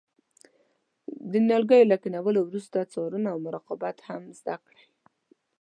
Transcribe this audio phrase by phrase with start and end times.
[1.31, 4.83] د نیالګیو له کینولو وروسته څارنه او مراقبت هم زده کړئ.